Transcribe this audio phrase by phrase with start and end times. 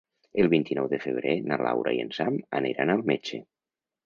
[0.43, 3.41] El vint-i-nou de febrer na Laura i en Sam aniran al metge.